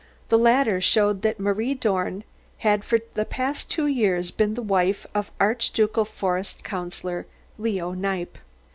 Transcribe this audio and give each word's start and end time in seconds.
The 0.29 0.37
latter 0.39 0.81
showed 0.81 1.21
that 1.21 1.39
Marie 1.39 1.75
Dorn 1.75 2.23
had 2.65 2.83
for 2.83 2.97
two 2.97 3.85
years 3.85 4.31
past 4.31 4.37
been 4.39 4.55
the 4.55 4.63
wife 4.63 5.05
of 5.13 5.27
the 5.27 5.43
Archducal 5.45 6.05
Forest 6.05 6.63
Councillor, 6.63 7.27
Leo 7.59 7.93
Kniepp. 7.93 8.39